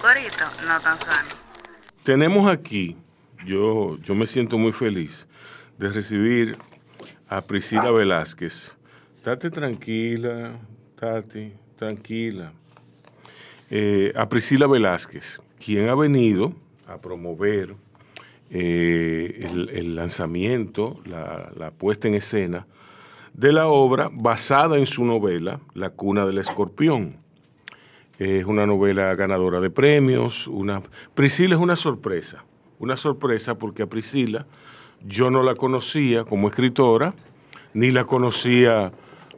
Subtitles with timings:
[0.00, 1.28] corito no tan sano.
[2.02, 2.96] Tenemos aquí,
[3.44, 5.28] yo, yo me siento muy feliz
[5.78, 6.56] de recibir
[7.28, 8.74] a Priscila Velázquez.
[9.22, 10.52] Tati tranquila,
[10.98, 12.52] Tati, tranquila.
[13.70, 16.54] Eh, a Priscila Velázquez, quien ha venido
[16.86, 17.74] a promover
[18.50, 22.66] eh, el, lanzamiento, la, la puesta en escena
[23.34, 27.16] de la obra basada en su novela La cuna del escorpión.
[28.18, 30.48] Es una novela ganadora de premios.
[30.48, 30.82] Una...
[31.14, 32.44] Priscila es una sorpresa.
[32.80, 34.46] Una sorpresa porque a Priscila
[35.06, 37.14] yo no la conocía como escritora,
[37.74, 38.92] ni la conocía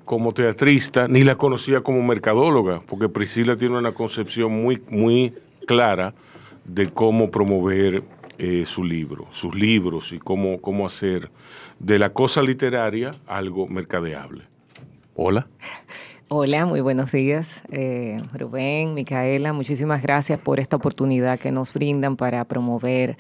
[0.05, 5.35] como teatrista, ni la conocía como mercadóloga, porque Priscila tiene una concepción muy, muy
[5.67, 6.15] clara
[6.65, 8.03] de cómo promover
[8.39, 11.31] eh, su libro, sus libros y cómo, cómo hacer
[11.79, 14.45] de la cosa literaria algo mercadeable.
[15.15, 15.47] Hola.
[16.33, 19.53] Hola, muy buenos días, eh, Rubén, Micaela.
[19.53, 23.19] Muchísimas gracias por esta oportunidad que nos brindan para promover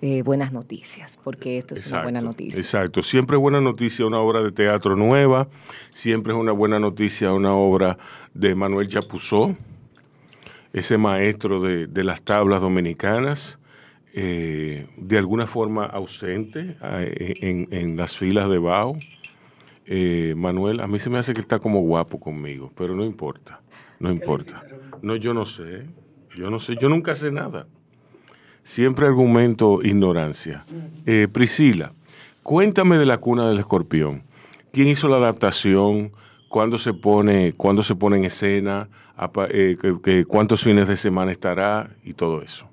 [0.00, 2.56] eh, buenas noticias, porque esto es una buena noticia.
[2.56, 5.48] Exacto, siempre es buena noticia una obra de teatro nueva,
[5.90, 7.98] siempre es una buena noticia una obra
[8.34, 9.56] de Manuel Chapuzó,
[10.72, 13.58] ese maestro de, las tablas dominicanas,
[14.14, 18.96] eh, de alguna forma ausente en, en las filas de Bao
[19.86, 23.62] eh, Manuel, a mí se me hace que está como guapo conmigo, pero no importa,
[23.98, 24.62] no importa.
[25.02, 25.86] No, yo no sé,
[26.36, 27.66] yo no sé, yo nunca sé nada.
[28.62, 30.64] Siempre argumento ignorancia.
[31.04, 31.92] Eh, Priscila,
[32.42, 34.24] cuéntame de la cuna del escorpión.
[34.72, 36.12] ¿Quién hizo la adaptación?
[36.48, 38.88] ¿Cuándo se pone, cuándo se pone en escena?
[39.50, 39.76] Eh,
[40.26, 41.90] ¿Cuántos fines de semana estará?
[42.02, 42.68] Y todo eso.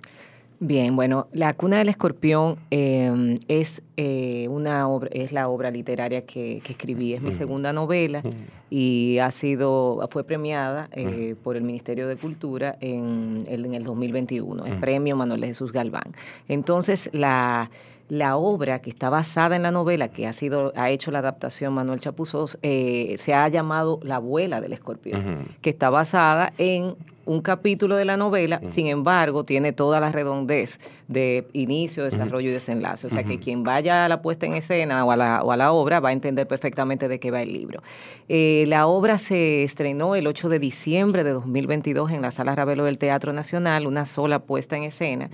[0.63, 6.27] Bien, bueno, La cuna del escorpión em, es, eh, una obra, es la obra literaria
[6.27, 8.21] que, escribí, es mi segunda novela
[8.69, 14.63] y ha sido, fue premiada eh, por el Ministerio de Cultura en, en el 2021,
[14.65, 16.13] el premio Manuel Jesús Galván.
[16.47, 17.71] Entonces, la
[18.11, 21.73] la obra que está basada en la novela que ha sido ha hecho la adaptación
[21.73, 27.41] Manuel Chapuzós eh, se ha llamado La abuela del escorpión, que está basada en un
[27.41, 33.07] capítulo de la novela, sin embargo, tiene toda la redondez de inicio, desarrollo y desenlace.
[33.07, 35.57] O sea, que quien vaya a la puesta en escena o a la, o a
[35.57, 37.83] la obra va a entender perfectamente de qué va el libro.
[38.27, 42.85] Eh, la obra se estrenó el 8 de diciembre de 2022 en la Sala Ravelo
[42.85, 45.29] del Teatro Nacional, una sola puesta en escena,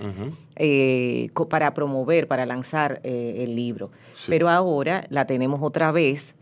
[0.56, 3.90] eh, para promover, para lanzar eh, el libro.
[4.28, 6.34] Pero ahora la tenemos otra vez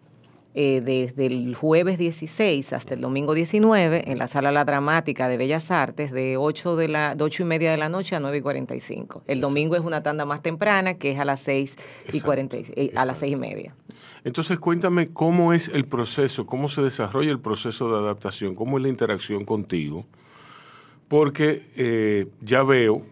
[0.59, 5.37] eh, desde el jueves 16 hasta el domingo 19 en la Sala La Dramática de
[5.37, 9.25] Bellas Artes de 8, de la, y media de la noche a 9 y 45.
[9.27, 11.77] El domingo es una tanda más temprana que es a las 6
[12.11, 12.23] y,
[12.75, 13.75] eh, a las 6 y media.
[14.25, 18.83] Entonces cuéntame cómo es el proceso, cómo se desarrolla el proceso de adaptación, cómo es
[18.83, 20.07] la interacción contigo,
[21.09, 23.03] porque eh, ya veo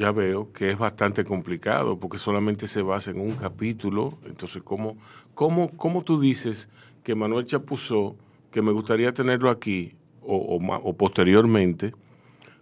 [0.00, 4.14] ya veo que es bastante complicado porque solamente se basa en un capítulo.
[4.24, 4.96] Entonces, ¿cómo,
[5.34, 6.70] cómo, cómo tú dices
[7.04, 8.16] que Manuel Chapuzó,
[8.50, 11.92] que me gustaría tenerlo aquí o, posteriormente,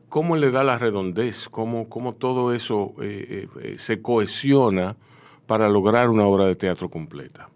[0.09, 4.97] cómo le da la redondez, cómo, cómo todo eso eh, eh, se cohesiona
[5.47, 7.49] para lograr una obra de teatro completa?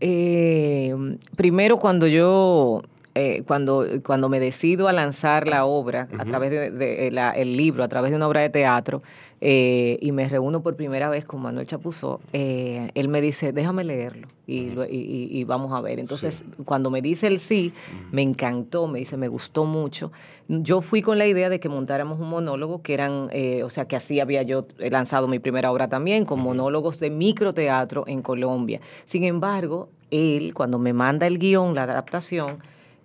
[0.00, 0.94] Eh,
[1.36, 2.82] primero, cuando yo
[3.20, 7.56] eh, cuando, cuando me decido a lanzar la obra a través de, de eh, el
[7.56, 9.02] libro, a través de una obra de teatro,
[9.40, 14.28] eh, y me reúno por primera vez con Manuel Chapuzó, él me dice, déjame leerlo
[14.46, 15.98] y, y, vamos a ver.
[15.98, 17.72] Entonces, cuando me dice el sí,
[18.12, 20.12] me encantó, me dice, me gustó mucho.
[20.46, 23.30] Yo fui con la idea de que montáramos un monólogo que eran,
[23.64, 28.04] o sea, que así había yo lanzado mi primera obra también, con monólogos de microteatro
[28.06, 28.80] en Colombia.
[29.06, 32.58] Sin embargo, él, cuando me manda el guion, la adaptación,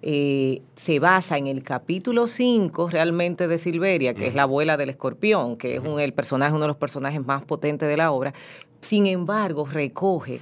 [0.05, 4.89] eh, se basa en el capítulo 5 realmente de Silveria, que es la abuela del
[4.89, 8.33] escorpión, que es un, el personaje, uno de los personajes más potentes de la obra.
[8.81, 10.41] Sin embargo, recoge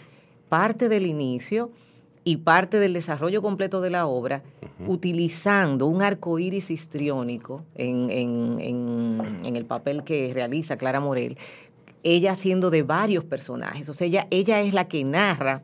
[0.49, 1.69] parte del inicio
[2.23, 4.41] y parte del desarrollo completo de la obra
[4.87, 11.37] utilizando un arco iris histriónico en, en, el papel que realiza Clara Morel,
[12.01, 13.87] ella haciendo de varios personajes.
[13.89, 15.61] O sea, ella, ella es la que narra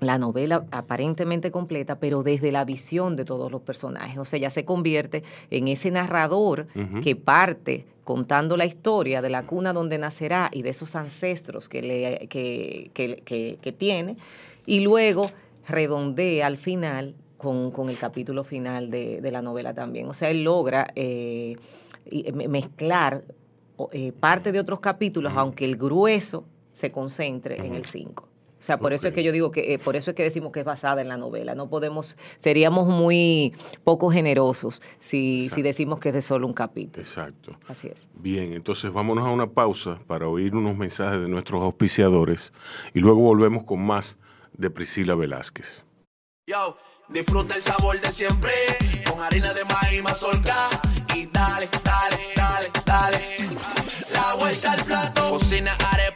[0.00, 4.18] la novela aparentemente completa, pero desde la visión de todos los personajes.
[4.18, 6.66] O sea, ella se convierte en ese narrador
[7.02, 11.82] que parte contando la historia de la cuna donde nacerá y de esos ancestros que,
[11.82, 14.16] le, que, que, tiene,
[14.64, 15.30] y luego
[15.66, 20.08] redondea al final con, el capítulo final de, la novela también.
[20.08, 21.56] O sea, él logra eh,
[22.32, 23.24] mezclar
[23.92, 28.28] eh, parte de otros capítulos, aunque el grueso se concentre en el 5.
[28.66, 30.50] O sea, por eso es que yo digo que, eh, por eso es que decimos
[30.50, 31.54] que es basada en la novela.
[31.54, 33.54] No podemos, seríamos muy
[33.84, 37.00] poco generosos si, si decimos que es de solo un capítulo.
[37.00, 37.56] Exacto.
[37.68, 38.08] Así es.
[38.14, 42.52] Bien, entonces vámonos a una pausa para oír unos mensajes de nuestros auspiciadores
[42.92, 44.18] y luego volvemos con más
[44.52, 45.84] de Priscila Velázquez.
[46.48, 46.76] Yo,
[47.08, 48.50] disfruta el sabor de siempre
[49.08, 50.56] con harina de maíz mazorca
[51.14, 53.20] y dale, dale, dale, dale.
[54.12, 55.30] La vuelta al plato.
[55.30, 56.15] Cocina arepa,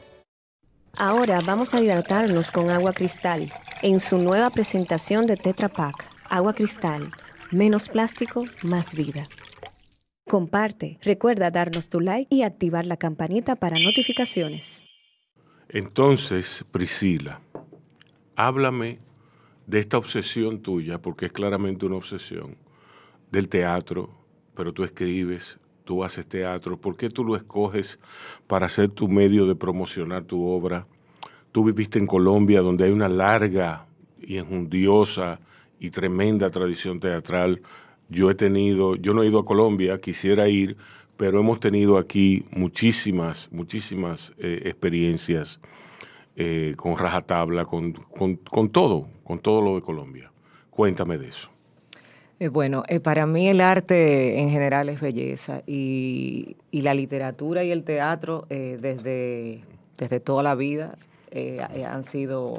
[0.99, 3.51] Ahora vamos a hidratarnos con agua cristal
[3.81, 5.95] en su nueva presentación de Tetra Pak.
[6.29, 7.09] Agua cristal,
[7.51, 9.27] menos plástico, más vida.
[10.27, 14.85] Comparte, recuerda darnos tu like y activar la campanita para notificaciones.
[15.69, 17.41] Entonces, Priscila,
[18.35, 18.95] háblame
[19.67, 22.57] de esta obsesión tuya, porque es claramente una obsesión,
[23.31, 24.09] del teatro,
[24.53, 25.60] pero tú escribes,
[25.91, 27.99] tú haces teatro, ¿por qué tú lo escoges
[28.47, 30.87] para ser tu medio de promocionar tu obra?
[31.51, 33.87] Tú viviste en Colombia, donde hay una larga
[34.21, 35.41] y enjundiosa
[35.81, 37.61] y tremenda tradición teatral.
[38.07, 40.77] Yo he tenido, yo no he ido a Colombia, quisiera ir,
[41.17, 45.59] pero hemos tenido aquí muchísimas, muchísimas eh, experiencias
[46.37, 50.31] eh, con rajatabla, con, con, con todo, con todo lo de Colombia.
[50.69, 51.51] Cuéntame de eso.
[52.41, 57.69] Eh, bueno, eh, para mí el arte en general es belleza y, la literatura y
[57.69, 59.61] el teatro eh, desde,
[59.99, 60.97] desde toda la vida
[61.87, 62.57] han sido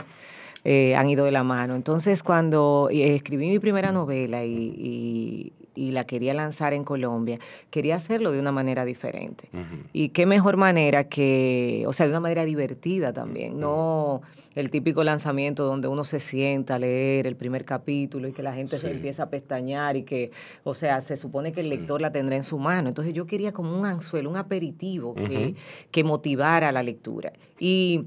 [0.65, 1.75] han ido de la mano.
[1.75, 7.39] Entonces, cuando escribí mi primera novela y- y la quería lanzar en Colombia,
[7.71, 9.49] quería hacerlo de una manera diferente.
[9.93, 14.23] Y qué mejor manera que, o sea, de una manera divertida también, no
[14.55, 18.53] el típico lanzamiento donde uno se sienta a leer el primer capítulo y que la
[18.53, 20.31] gente se empieza a pestañear y que,
[20.65, 22.89] o sea, se supone que el lector la tendrá en su mano.
[22.89, 25.55] Entonces yo quería como un anzuelo, un aperitivo que,
[25.91, 27.33] que motivara la lectura.
[27.59, 28.07] Y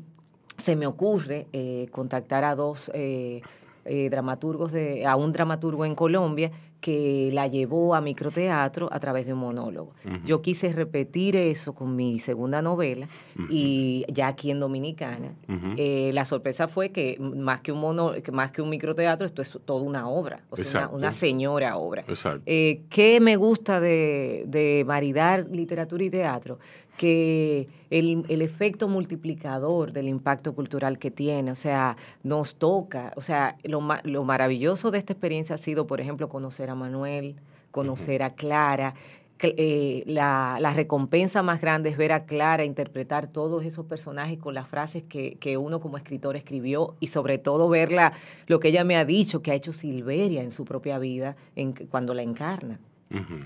[0.58, 3.42] se me ocurre eh, contactar a dos eh,
[3.86, 9.25] eh, dramaturgos, de, a un dramaturgo en Colombia que la llevó a microteatro a través
[9.25, 9.94] de un monólogo.
[10.24, 13.07] Yo quise repetir eso con mi segunda novela
[13.50, 15.33] y ya aquí en Dominicana.
[15.77, 19.57] Eh, la sorpresa fue que más que un mono, más que un microteatro, esto es
[19.66, 22.04] toda una obra, o sea, una, señora obra.
[22.07, 22.44] Exacto.
[22.45, 26.60] Eh, ¿Qué me gusta de, de maridar literatura y teatro?
[26.98, 33.22] Que el, el efecto multiplicador del impacto cultural que tiene, o sea, nos toca, o
[33.22, 37.36] sea, lo maravilloso de esta experiencia ha sido, por ejemplo, conocer a Manuel,
[37.72, 38.94] conocer a Clara.
[39.42, 44.53] eh, la, la recompensa más grande es ver a Clara interpretar todos esos personajes con
[44.53, 48.13] las frases que, que uno como escritor escribió y sobre todo verla,
[48.48, 51.74] lo que ella me ha dicho que ha hecho Silveria en su propia vida en,
[51.74, 52.79] cuando la encarna.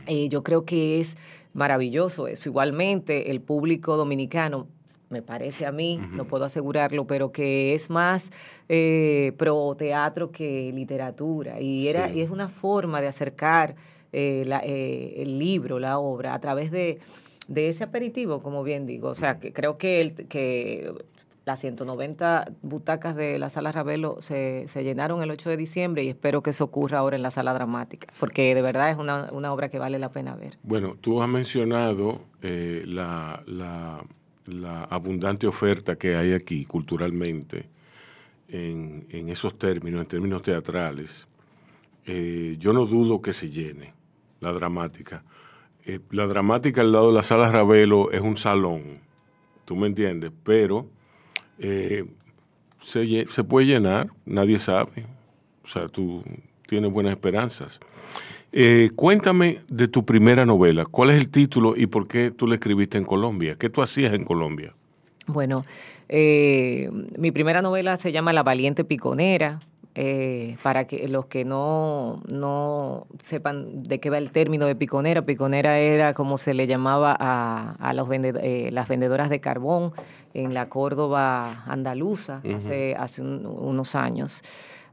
[0.08, 1.18] Eh, yo creo que es
[1.54, 2.50] maravilloso eso.
[2.50, 4.68] Igualmente, el público dominicano,
[5.10, 8.32] me parece a mí, no puedo asegurarlo, pero que es más
[8.68, 11.60] eh, pro teatro que literatura.
[11.60, 12.18] Y, era, Sí.
[12.20, 13.76] y es una forma de acercar
[14.12, 17.00] eh, la- el libro, la obra, a través de,
[17.48, 19.10] de ese aperitivo, como bien digo.
[19.10, 20.92] O sea, que creo que, el, que
[21.50, 26.10] las 190 butacas de la sala Ravelo se, se llenaron el 8 de diciembre y
[26.10, 29.52] espero que eso ocurra ahora en la sala dramática, porque de verdad es una, una
[29.52, 30.58] obra que vale la pena ver.
[30.64, 34.04] Bueno, tú has mencionado eh, la, la-
[34.90, 37.68] abundante oferta que hay aquí culturalmente
[38.48, 41.28] en, en esos términos, en términos teatrales.
[42.06, 43.94] Eh, yo no dudo que se llene
[44.40, 45.24] la dramática.
[45.86, 49.00] Eh, la dramática al lado de la sala Ravelo es un salón,
[49.66, 50.88] tú me entiendes, pero
[51.60, 52.06] eh,
[52.82, 55.06] se, se puede llenar, nadie sabe.
[55.64, 56.24] O sea, tú
[56.68, 57.80] tienes buenas esperanzas.
[58.52, 60.86] Eh, cuéntame de tu primera novela.
[60.86, 63.56] ¿Cuál es el título y por qué tú la escribiste en Colombia?
[63.56, 64.74] ¿Qué tú hacías en Colombia?
[65.28, 65.66] Bueno,
[66.08, 66.90] eh,
[67.20, 69.60] mi primera novela se llama La valiente piconera.
[70.02, 75.26] Eh, para que los que no, no sepan de qué va el término de piconera,
[75.26, 79.92] piconera era como se le llamaba a, a los eh, las vendedoras de carbón
[80.34, 84.42] en la Córdoba andaluza hace, hace unos años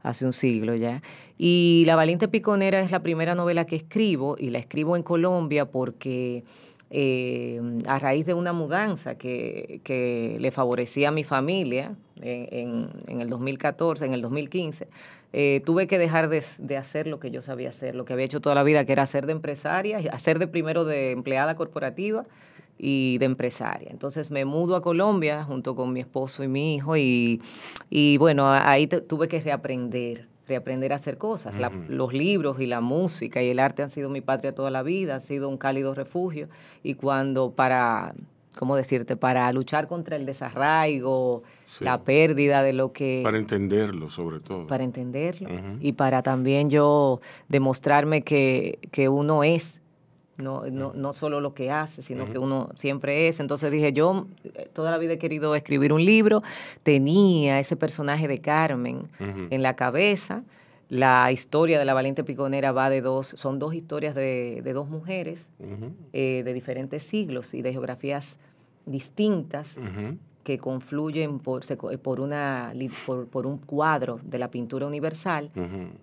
[0.03, 1.01] hace un siglo ya.
[1.37, 5.71] Y La Valiente Piconera es la primera novela que escribo y la escribo en Colombia
[5.71, 6.43] porque
[6.89, 13.21] eh, a raíz de una mudanza que, que, le favorecía a mi familia en, en,
[13.21, 14.87] el 2014, en el 2015,
[15.33, 18.25] eh, tuve que dejar de, de, hacer lo que yo sabía hacer, lo que había
[18.25, 22.25] hecho toda la vida, que era hacer de empresaria, hacer de primero de empleada corporativa
[22.77, 23.89] y de empresaria.
[23.91, 27.41] Entonces me mudo a Colombia junto con mi esposo y mi hijo y,
[27.89, 31.55] y bueno, ahí tuve que reaprender, reaprender a hacer cosas.
[31.87, 35.15] los libros y la música y el arte han sido mi patria toda la vida,
[35.15, 36.49] ha sido un cálido refugio
[36.83, 38.13] y cuando para...
[38.57, 39.15] ¿Cómo decirte?
[39.15, 41.43] Para luchar contra el desarraigo,
[41.79, 43.21] la pérdida de lo que...
[43.23, 44.65] Para entenderlo, sobre todo.
[44.65, 45.47] Para entenderlo.
[45.79, 49.79] Y para también yo demostrarme que, que uno es
[50.37, 53.39] no, no, no solo lo que hace, sino que uno siempre es.
[53.39, 56.43] Entonces dije, yo eh, toda la vida he querido escribir un libro,
[56.83, 60.43] tenía ese personaje de Carmen en la cabeza.
[60.89, 64.87] La historia de la valiente piconera va de dos, son dos historias de, de dos
[64.87, 65.49] mujeres
[66.13, 68.39] eh, de diferentes siglos y de geografías
[68.85, 69.77] distintas
[70.47, 71.65] que confluyen por,
[72.01, 72.71] por, una,
[73.31, 75.51] por, un cuadro de la pintura universal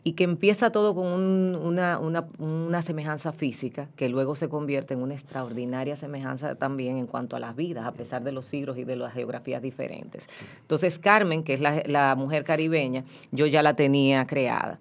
[0.02, 5.00] y que empieza todo con una, una, una, semejanza física que luego se convierte en
[5.00, 8.84] una extraordinaria semejanza también en cuanto a las vidas, a pesar de los siglos y
[8.84, 10.28] de las geografías diferentes.
[10.60, 14.78] Entonces Carmen, que es la, la mujer caribeña, yo ya la tenía creada.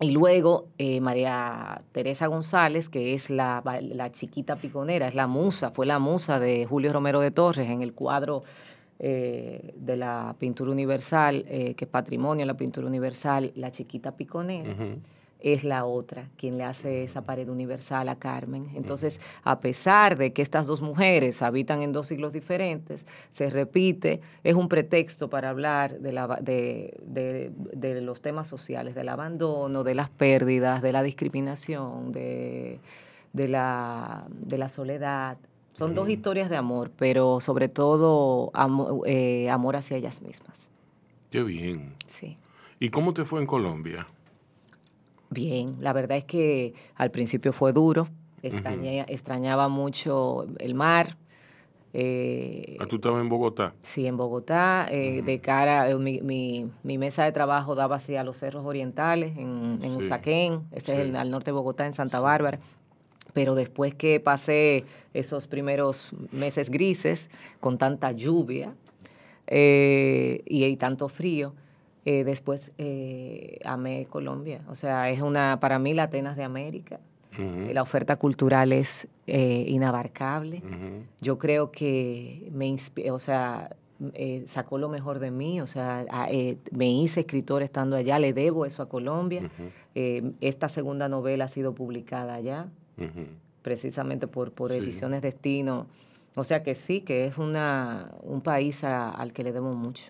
[0.00, 5.70] Y luego eh, María Teresa González, que es la, la, chiquita piconera, es la musa,
[5.70, 8.42] fue la musa de Julio Romero de Torres en el cuadro
[9.04, 14.12] eh, de la pintura universal, eh, que es patrimonio de la pintura universal, la chiquita
[14.12, 14.76] piconera.
[15.40, 18.70] es la otra quien le hace esa pared universal a Carmen.
[18.76, 24.20] Entonces, a pesar de que estas dos mujeres habitan en dos siglos diferentes, se repite,
[24.44, 29.96] es un pretexto para hablar de, la, de, de, los temas sociales, del abandono, de
[29.96, 32.78] las pérdidas, de la discriminación, de,
[33.32, 35.38] la, de la soledad,
[35.72, 38.52] son dos historias de amor, pero sobre todo
[39.06, 40.68] eh, amor hacia ellas mismas.
[41.30, 41.94] Qué bien.
[42.06, 42.36] Sí.
[42.78, 44.06] ¿Y cómo te fue en Colombia?
[45.30, 48.08] Bien, la verdad es que al principio fue duro,
[48.42, 51.16] extrañaba mucho el mar.
[51.94, 53.74] Eh, ¿Ah, ¿Tú estabas en Bogotá?
[53.82, 58.38] Sí, en Bogotá, eh, de cara, mi, mi, mi, mesa de trabajo daba hacia los
[58.38, 62.60] cerros orientales, en, en Usaquén, este es el, al norte de Bogotá, en Santa Bárbara
[63.32, 64.84] pero después que pasé
[65.14, 68.74] esos primeros meses grises con tanta lluvia
[69.46, 71.54] eh, y, tanto frío,
[72.04, 74.62] eh, después eh, amé Colombia.
[74.68, 77.00] O sea, es una, para mí la Atenas de América.
[77.72, 80.62] La oferta cultural es inabarcable.
[81.22, 82.76] Yo creo que me
[83.10, 83.74] o sea,
[84.48, 86.04] sacó lo mejor de mí, o sea,
[86.72, 89.50] me hice escritor estando allá, le debo eso a Colombia.
[89.94, 92.68] esta segunda novela ha sido publicada allá
[93.62, 95.86] precisamente por, por Ediciones Destino.
[96.34, 100.04] O sea que sí, que es una, un país al que le demos mucho.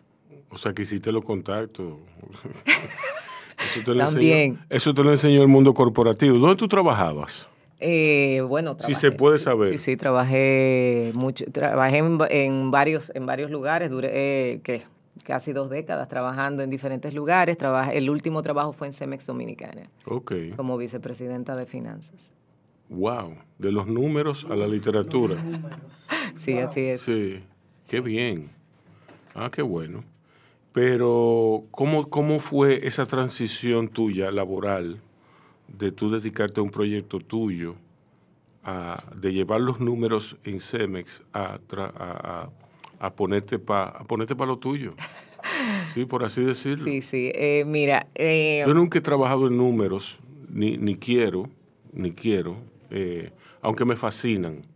[0.51, 1.95] O sea que hiciste los contactos.
[3.65, 4.51] eso, te lo También.
[4.51, 6.39] Enseñó, eso te lo enseñó el mundo corporativo.
[6.39, 7.49] ¿Dónde tú trabajabas?
[7.85, 9.73] Eh, bueno, si se puede saber.
[9.73, 14.83] Sí, sí, trabajé mucho, trabajé en, varios, en varios lugares, duré eh, ¿qué?
[15.25, 17.57] casi dos décadas trabajando en diferentes lugares.
[17.93, 20.51] el último trabajo fue en Cemex Dominicana, okay.
[20.51, 22.32] como vicepresidenta de finanzas.
[22.93, 25.43] Wow, de los números a la literatura.
[26.37, 27.01] Sí, así es.
[27.01, 27.41] Sí,
[27.89, 28.51] qué bien.
[29.35, 30.05] Ah, qué bueno.
[30.75, 35.01] Pero, ¿cómo, ¿cómo fue esa transición tuya laboral
[35.69, 37.77] de tú dedicarte a un proyecto tuyo,
[38.63, 42.51] a, de llevar los números en Cemex a, a,
[42.99, 44.95] a ponerte para ponerte lo tuyo?
[45.95, 46.85] Sí, por así decirlo.
[46.85, 47.33] Sí, sí.
[47.35, 48.07] Eh, mira.
[48.15, 50.21] Eh, Yo nunca he trabajado en números,
[50.51, 51.49] ni, ni quiero,
[51.93, 52.57] ni quiero.
[52.95, 53.33] Eh,
[53.63, 54.67] aunque me fascinan.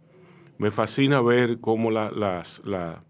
[0.57, 3.05] Me fascina ver cómo, las, la,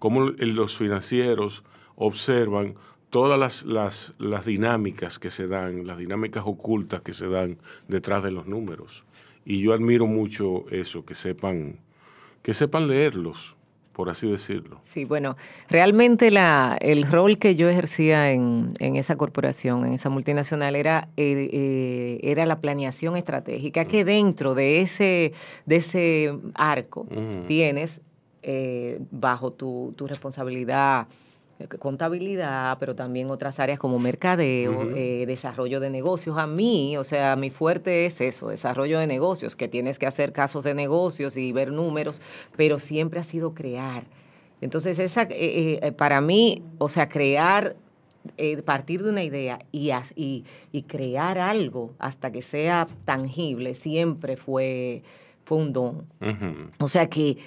[0.00, 1.62] los financieros
[1.94, 2.74] observan
[3.10, 8.22] todas las, las, las, dinámicas que se dan, las dinámicas ocultas que se dan detrás
[8.22, 9.04] de los números.
[9.44, 11.78] Y yo admiro mucho eso, que sepan,
[12.42, 13.55] que sepan leerlos
[13.96, 14.78] por así decirlo.
[14.82, 15.38] Sí, bueno,
[15.70, 21.08] realmente la, el rol que yo ejercía en, en esa corporación, en esa multinacional, era,
[21.16, 25.32] eh, eh, era la planeación estratégica, que dentro de ese,
[25.64, 27.06] de ese arco
[27.48, 28.02] tienes
[28.42, 31.08] eh, bajo tu, tu responsabilidad
[31.78, 36.36] contabilidad, pero también otras áreas como mercadeo, eh, desarrollo de negocios.
[36.38, 40.32] A mí, o sea, mi fuerte es eso, desarrollo de negocios, que tienes que hacer
[40.32, 42.20] casos de negocios y ver números,
[42.56, 44.04] pero siempre ha sido crear.
[44.60, 47.76] Entonces, esa, eh, eh, para mí, o sea, crear,
[48.64, 55.02] partir de una idea y, y, y, crear algo hasta que sea tangible, siempre fue,
[55.44, 56.06] fue un don.
[56.80, 57.38] O sea que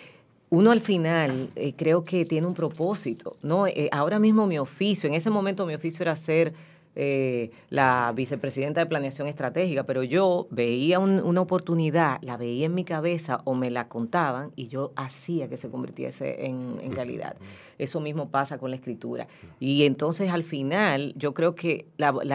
[0.50, 3.68] uno al final eh, creo que tiene un propósito, ¿no?
[3.68, 6.53] Eh, ahora mismo mi oficio, en ese momento mi oficio era ser
[6.96, 12.84] eh, la vicepresidenta de planeación estratégica, pero yo veía una oportunidad, la veía en mi
[12.84, 17.38] cabeza o me la contaban y yo hacía que se convirtiese en, realidad.
[17.77, 19.27] Eso mismo pasa con la escritura.
[19.60, 21.86] Y entonces al final yo creo que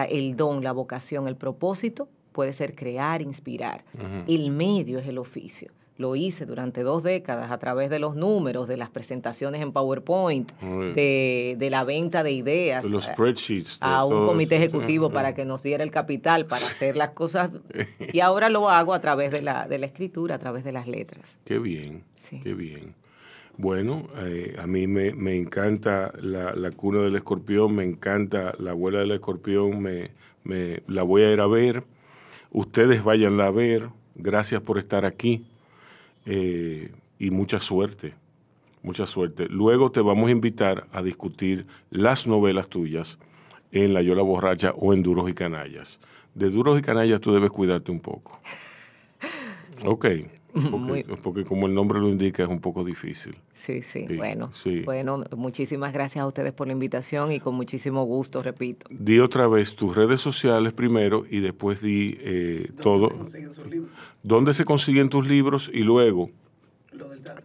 [0.09, 3.83] el don, la vocación, el propósito puede ser crear, inspirar.
[4.25, 8.67] El medio es el oficio lo hice durante dos décadas a través de los números,
[8.67, 12.83] de las presentaciones en PowerPoint, de, la venta de ideas.
[12.83, 13.77] De los spreadsheets.
[13.79, 17.51] a un comité ejecutivo para que nos diera el capital para hacer las cosas.
[18.13, 20.87] Y ahora lo hago a través de la, de la escritura, a través de las
[20.87, 21.37] letras.
[21.43, 22.03] Qué bien,
[22.43, 22.95] qué bien.
[23.57, 29.11] Bueno, eh, a mí me, encanta la, cuna del escorpión, me encanta la abuela del
[29.11, 30.11] escorpión, me,
[30.43, 31.83] me, la voy a ir a ver.
[32.51, 33.89] Ustedes váyanla a ver.
[34.15, 35.45] Gracias por estar aquí.
[36.25, 38.13] Eh, y mucha suerte,
[38.83, 39.47] mucha suerte.
[39.49, 43.19] Luego te vamos a invitar a discutir las novelas tuyas
[43.71, 45.99] en La Yola Borracha o en Duros y Canallas.
[46.33, 48.39] De Duros y Canallas tú debes cuidarte un poco.
[49.83, 50.05] Ok.
[51.23, 53.35] Porque, como el nombre lo indica es un poco difícil.
[53.51, 54.51] Sí, sí, bueno.
[54.85, 58.87] Bueno, muchísimas gracias a ustedes por la invitación y con muchísimo gusto, repito.
[58.89, 63.11] Di otra vez tus redes sociales primero y después di eh, todo.
[64.23, 65.69] ¿Dónde se consiguen tus libros?
[65.73, 66.29] Y luego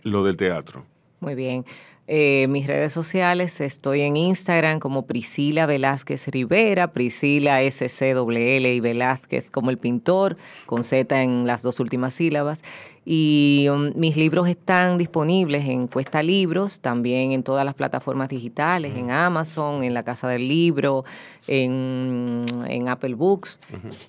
[0.02, 0.84] lo del teatro.
[1.20, 1.64] Muy bien.
[2.12, 9.48] Eh, mis redes sociales, estoy en Instagram como Priscila Velázquez Rivera, Priscila SCWL y Velázquez
[9.48, 10.36] como el pintor,
[10.66, 12.64] con Z en las dos últimas sílabas.
[13.04, 18.94] Y um, mis libros están disponibles en Cuesta Libros, también en todas las plataformas digitales,
[18.94, 21.04] en Amazon, en la Casa del Libro,
[21.48, 22.44] en,
[22.88, 23.58] Apple Books.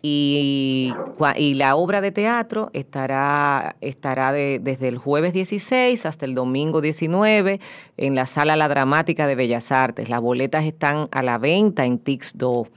[0.01, 0.93] y,
[1.37, 7.59] y, la obra de teatro estará, estará desde el jueves 16 hasta el domingo 19
[7.97, 10.09] en la Sala La Dramática de Bellas Artes.
[10.09, 12.67] Las boletas están a la venta en Tix2.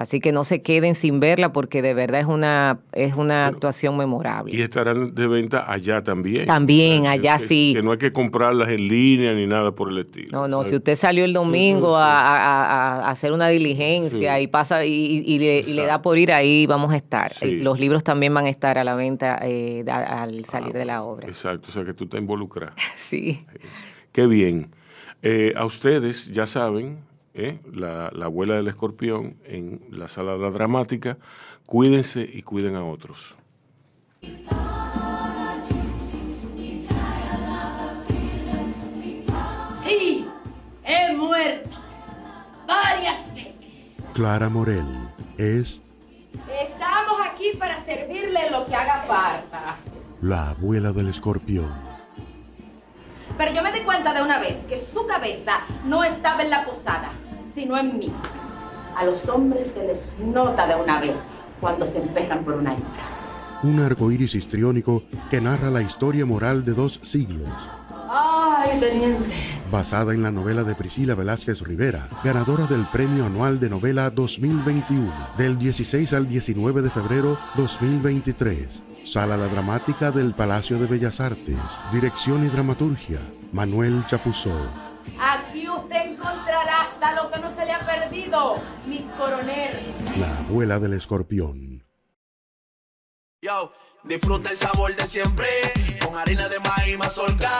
[0.00, 3.98] Así que no se queden sin verla porque de verdad es una es una actuación
[3.98, 4.56] memorable.
[4.56, 6.46] Y estarán de venta allá también.
[6.46, 7.72] También, allá sí.
[7.76, 10.30] Que no hay que comprarlas en línea ni nada por el estilo.
[10.32, 15.84] No, no, si usted salió el domingo a, hacer una diligencia y pasa y, le,
[15.84, 17.30] da por ir ahí, vamos a estar.
[17.42, 21.28] Los libros también van a estar a la venta eh, al salir de la obra.
[21.28, 22.72] Exacto, o sea que tú te involucras.
[22.96, 23.44] sí.
[24.12, 24.70] Qué bien.
[25.20, 27.09] Eh, a ustedes, ya saben,
[27.40, 27.60] ¿eh?
[27.72, 31.18] la, abuela del escorpión en la sala de la dramática.
[31.66, 33.36] Cuídense y cuiden a otros.
[39.82, 40.26] Sí,
[40.84, 41.70] he muerto
[42.66, 43.96] varias veces.
[44.12, 44.86] Clara Morel
[45.38, 45.82] es...
[46.62, 49.76] Estamos aquí para servirle lo que haga falta.
[50.20, 51.90] La abuela del escorpión.
[53.40, 56.66] Pero yo me di cuenta de una vez que su cabeza no estaba en la
[56.66, 57.12] posada,
[57.54, 58.12] sino en mí.
[58.96, 61.16] A los hombres se les nota de una vez
[61.60, 63.20] cuando se emperran por una hembra.
[63.62, 67.70] Un arcoíris histriónico que narra la historia moral de dos siglos.
[68.12, 69.34] ¡Ay, teniente!
[69.70, 75.12] Basada en la novela de Priscila Velázquez Rivera, ganadora del Premio Anual de Novela 2021,
[75.36, 78.82] del 16 al 19 de febrero 2023.
[79.04, 81.80] Sala La Dramática del Palacio de Bellas Artes.
[81.92, 83.20] Dirección y dramaturgia.
[83.52, 84.50] Manuel Chapuzó.
[85.06, 85.39] Usted
[87.00, 89.94] hasta lo que no se le ha perdido, mi coronel.
[90.18, 91.82] La abuela del escorpión.
[93.40, 93.72] Yo,
[94.04, 95.46] disfruta el sabor de siempre,
[96.04, 97.50] con harina de maíz mazorca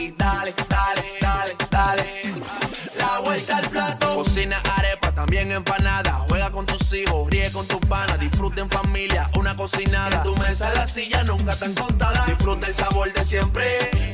[0.00, 2.22] y dale, dale, dale, dale.
[2.98, 7.80] La vuelta al plato, cocina arepa, también empanada, juega con tus hijos, ríe con tus
[7.80, 10.16] panas, disfruta en familia, una cocinada.
[10.16, 13.64] En tu mesa la silla nunca tan contada, disfruta el sabor de siempre,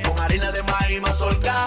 [0.06, 1.66] con harina de maíz mazorca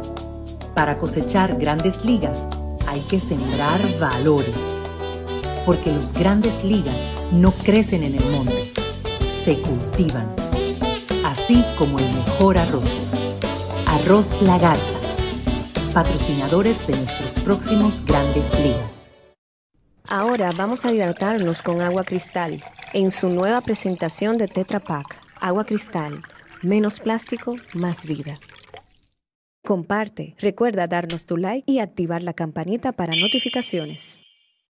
[0.73, 2.43] Para cosechar grandes ligas
[2.87, 4.55] hay que sembrar valores
[5.65, 6.95] porque los grandes ligas
[7.31, 8.71] no crecen en el monte,
[9.43, 10.27] se cultivan.
[11.25, 13.07] Así como el mejor arroz.
[13.85, 14.99] Arroz La Garza.
[15.93, 19.07] Patrocinadores de nuestros próximos grandes ligas.
[20.09, 25.05] Ahora vamos a hidratarnos con agua cristal en su nueva presentación de Tetra Pak.
[25.39, 26.19] Agua cristal.
[26.61, 28.39] Menos plástico, más vida.
[29.71, 34.21] Comparte, recuerda darnos tu like y activar la campanita para notificaciones.